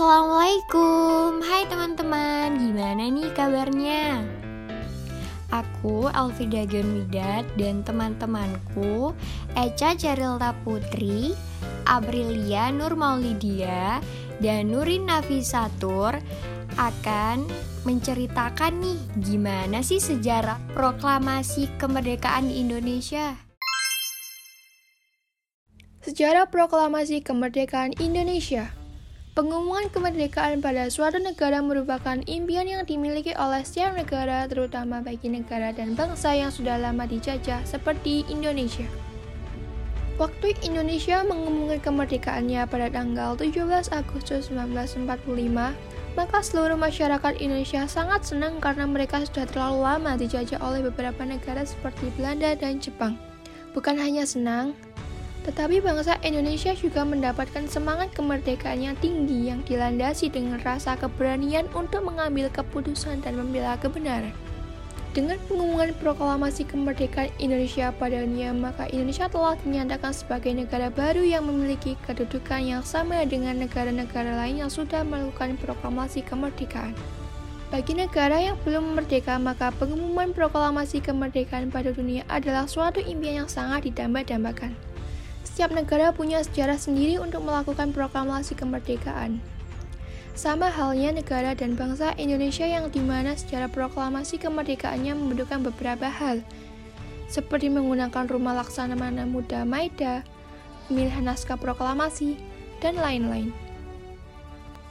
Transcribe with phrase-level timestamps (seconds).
[0.00, 4.24] Assalamualaikum, hai teman-teman, gimana nih kabarnya?
[5.52, 9.12] Aku Alfida Widat dan teman-temanku
[9.52, 11.36] Eca Carilta Putri,
[11.84, 14.00] Aprilia Nur Maulidia,
[14.40, 16.16] dan Nurin Nafisatur
[16.80, 17.44] akan
[17.84, 23.36] menceritakan nih gimana sih sejarah proklamasi kemerdekaan Indonesia.
[26.00, 28.79] Sejarah proklamasi kemerdekaan Indonesia
[29.30, 35.70] Pengumuman kemerdekaan pada suatu negara merupakan impian yang dimiliki oleh setiap negara, terutama bagi negara
[35.70, 38.90] dan bangsa yang sudah lama dijajah, seperti Indonesia.
[40.18, 45.06] Waktu Indonesia mengumumkan kemerdekaannya pada tanggal 17 Agustus 1945,
[46.18, 51.62] maka seluruh masyarakat Indonesia sangat senang karena mereka sudah terlalu lama dijajah oleh beberapa negara
[51.62, 53.14] seperti Belanda dan Jepang.
[53.70, 54.74] Bukan hanya senang,
[55.44, 62.04] tetapi bangsa Indonesia juga mendapatkan semangat kemerdekaan yang tinggi yang dilandasi dengan rasa keberanian untuk
[62.04, 64.36] mengambil keputusan dan membela kebenaran.
[65.10, 71.50] Dengan pengumuman proklamasi kemerdekaan Indonesia pada dunia, maka Indonesia telah dinyatakan sebagai negara baru yang
[71.50, 76.94] memiliki kedudukan yang sama dengan negara-negara lain yang sudah melakukan proklamasi kemerdekaan.
[77.74, 83.50] Bagi negara yang belum merdeka, maka pengumuman proklamasi kemerdekaan pada dunia adalah suatu impian yang
[83.50, 84.89] sangat didamba-dambakan.
[85.44, 89.40] Setiap negara punya sejarah sendiri untuk melakukan proklamasi kemerdekaan.
[90.32, 96.40] Sama halnya negara dan bangsa Indonesia yang di mana secara proklamasi kemerdekaannya membutuhkan beberapa hal,
[97.28, 100.24] seperti menggunakan rumah laksamana muda Maida,
[100.88, 102.40] pemilihan naskah proklamasi,
[102.80, 103.52] dan lain-lain.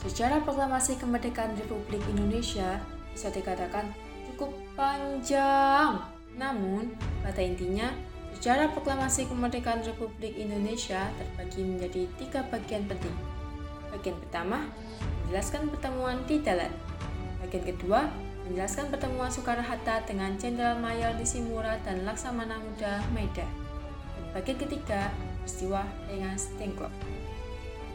[0.00, 2.80] Secara proklamasi kemerdekaan Republik Indonesia
[3.12, 3.88] bisa dikatakan
[4.32, 6.00] cukup panjang,
[6.34, 6.92] namun
[7.22, 7.92] pada intinya
[8.44, 13.16] Sejarah proklamasi kemerdekaan Republik Indonesia terbagi menjadi tiga bagian penting.
[13.88, 14.68] Bagian pertama,
[15.24, 16.68] menjelaskan pertemuan di Dalan.
[17.40, 18.04] Bagian kedua,
[18.44, 23.48] menjelaskan pertemuan Soekarno-Hatta dengan Jenderal Mayor Nisimura dan Laksamana Muda Maida.
[24.12, 25.08] Dan bagian ketiga,
[25.40, 25.80] peristiwa
[26.12, 26.92] Rengas Dengklok.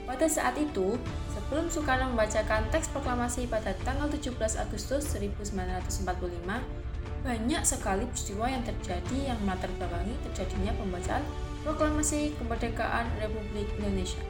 [0.10, 0.98] Pada saat itu,
[1.30, 6.79] sebelum Soekarno membacakan teks proklamasi pada tanggal 17 Agustus 1945,
[7.22, 11.24] banyak sekali peristiwa yang terjadi yang melatar belakangi terjadinya pembacaan
[11.68, 14.24] proklamasi kemerdekaan Republik Indonesia.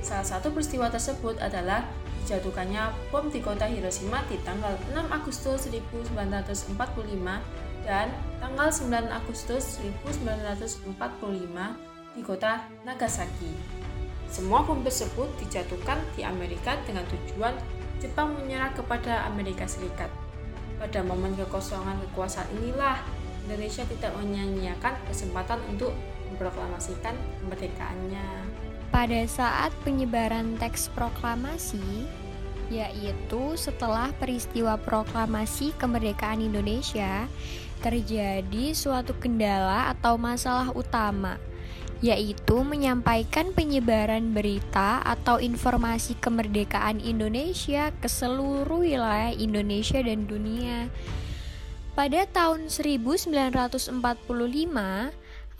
[0.00, 1.84] Salah satu peristiwa tersebut adalah
[2.24, 6.76] dijatuhkannya bom di kota Hiroshima di tanggal 6 Agustus 1945
[7.84, 8.08] dan
[8.40, 10.88] tanggal 9 Agustus 1945
[12.16, 13.52] di kota Nagasaki.
[14.30, 17.56] Semua bom tersebut dijatuhkan di Amerika dengan tujuan
[18.00, 20.29] Jepang menyerah kepada Amerika Serikat.
[20.80, 23.04] Pada momen kekosongan kekuasaan inilah
[23.44, 25.92] Indonesia tidak menyanyiakan kesempatan untuk
[26.32, 27.12] memproklamasikan
[27.44, 28.28] kemerdekaannya.
[28.88, 32.08] Pada saat penyebaran teks proklamasi,
[32.72, 37.28] yaitu setelah peristiwa proklamasi kemerdekaan Indonesia,
[37.84, 41.36] terjadi suatu kendala atau masalah utama
[42.00, 50.88] yaitu menyampaikan penyebaran berita atau informasi kemerdekaan Indonesia ke seluruh wilayah Indonesia dan dunia.
[51.92, 54.00] Pada tahun 1945,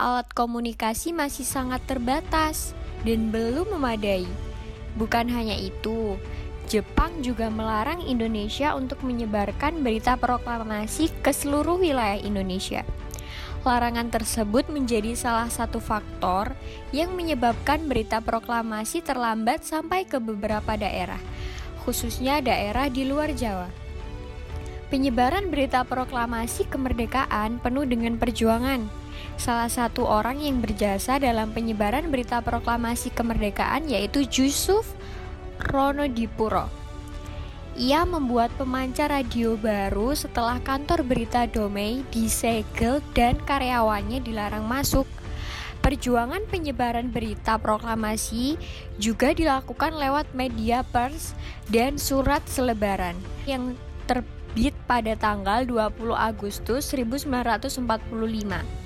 [0.01, 2.73] alat komunikasi masih sangat terbatas
[3.05, 4.25] dan belum memadai.
[4.97, 6.17] Bukan hanya itu,
[6.71, 12.87] Jepang juga melarang Indonesia untuk menyebarkan berita proklamasi ke seluruh wilayah Indonesia.
[13.61, 16.57] Larangan tersebut menjadi salah satu faktor
[16.97, 21.21] yang menyebabkan berita proklamasi terlambat sampai ke beberapa daerah,
[21.85, 23.69] khususnya daerah di luar Jawa.
[24.89, 28.89] Penyebaran berita proklamasi kemerdekaan penuh dengan perjuangan.
[29.37, 34.89] Salah satu orang yang berjasa dalam penyebaran berita proklamasi kemerdekaan yaitu Yusuf
[35.69, 36.80] Ronodipuro.
[37.79, 45.07] Ia membuat pemancar radio baru setelah kantor berita Domei disegel dan karyawannya dilarang masuk.
[45.81, 48.59] Perjuangan penyebaran berita proklamasi
[49.01, 51.33] juga dilakukan lewat media pers
[51.73, 53.17] dan surat selebaran
[53.49, 58.80] yang terbit pada tanggal 20 Agustus 1945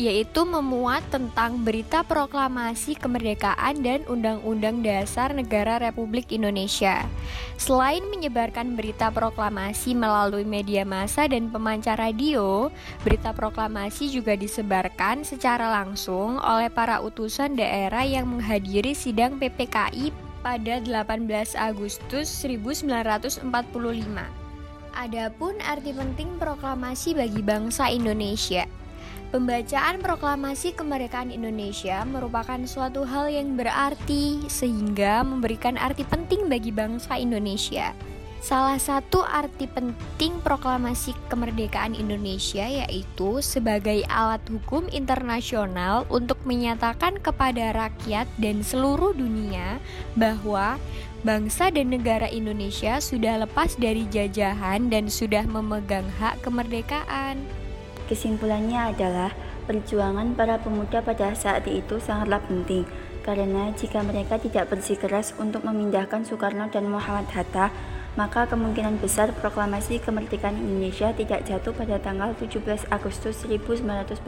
[0.00, 7.04] yaitu memuat tentang berita proklamasi kemerdekaan dan Undang-Undang Dasar Negara Republik Indonesia.
[7.60, 12.72] Selain menyebarkan berita proklamasi melalui media massa dan pemancar radio,
[13.04, 20.80] berita proklamasi juga disebarkan secara langsung oleh para utusan daerah yang menghadiri sidang PPKI pada
[20.80, 21.28] 18
[21.60, 23.52] Agustus 1945.
[24.96, 28.64] Adapun arti penting proklamasi bagi bangsa Indonesia
[29.30, 37.14] Pembacaan proklamasi kemerdekaan Indonesia merupakan suatu hal yang berarti sehingga memberikan arti penting bagi bangsa
[37.14, 37.94] Indonesia.
[38.40, 47.76] Salah satu arti penting proklamasi kemerdekaan Indonesia yaitu sebagai alat hukum internasional untuk menyatakan kepada
[47.76, 49.76] rakyat dan seluruh dunia
[50.16, 50.80] bahwa
[51.20, 57.59] bangsa dan negara Indonesia sudah lepas dari jajahan dan sudah memegang hak kemerdekaan.
[58.10, 59.30] Kesimpulannya adalah
[59.70, 62.82] perjuangan para pemuda pada saat itu sangatlah penting
[63.22, 67.70] karena jika mereka tidak bersikeras untuk memindahkan Soekarno dan Muhammad Hatta,
[68.18, 74.26] maka kemungkinan besar proklamasi kemerdekaan Indonesia tidak jatuh pada tanggal 17 Agustus 1945.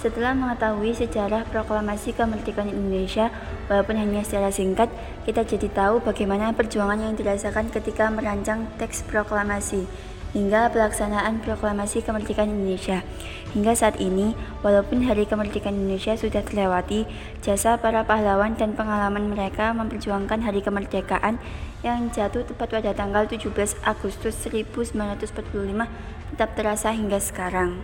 [0.00, 3.28] Setelah mengetahui sejarah proklamasi kemerdekaan Indonesia,
[3.68, 4.88] walaupun hanya secara singkat,
[5.28, 9.84] kita jadi tahu bagaimana perjuangan yang dirasakan ketika merancang teks proklamasi
[10.36, 13.00] hingga pelaksanaan proklamasi kemerdekaan Indonesia.
[13.56, 17.08] Hingga saat ini, walaupun Hari Kemerdekaan Indonesia sudah terlewati,
[17.40, 21.40] jasa para pahlawan dan pengalaman mereka memperjuangkan Hari Kemerdekaan
[21.80, 23.48] yang jatuh tepat pada tanggal 17
[23.80, 25.88] Agustus 1945
[26.36, 27.80] tetap terasa hingga sekarang.